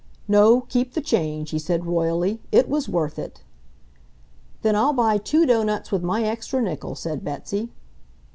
"No, 0.27 0.61
keep 0.61 0.95
the 0.95 0.99
change," 1.01 1.51
he 1.51 1.59
said 1.59 1.85
royally. 1.85 2.41
"It 2.51 2.67
was 2.67 2.89
worth 2.89 3.19
it." 3.19 3.43
"Then 4.63 4.75
I'll 4.75 4.93
buy 4.93 5.19
two 5.19 5.45
doughnuts 5.45 5.91
with 5.91 6.01
my 6.01 6.23
extra 6.23 6.59
nickel," 6.59 6.95
said 6.95 7.23
Betsy. 7.23 7.69